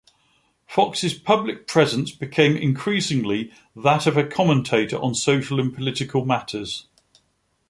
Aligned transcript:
Fox's 0.65 1.13
public 1.13 1.67
presence 1.67 2.09
became 2.09 2.57
increasingly 2.57 3.53
that 3.75 4.07
of 4.07 4.17
a 4.17 4.25
commentator 4.25 4.97
on 4.97 5.13
social 5.13 5.59
and 5.59 5.75
political 5.75 6.25
matters. 6.25 6.87